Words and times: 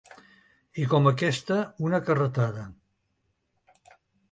I 0.83 0.87
com 0.93 1.09
aquesta, 1.09 1.59
una 1.91 2.01
carretada. 2.09 2.65